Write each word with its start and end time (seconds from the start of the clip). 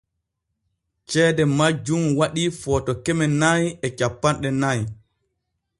Ceede 1.09 1.43
majjun 1.57 2.03
waɗii 2.19 2.51
Footo 2.59 2.91
keme 3.03 3.25
nay 3.41 3.63
e 3.85 3.87
cappanɗe 3.97 4.49
nay. 4.61 4.79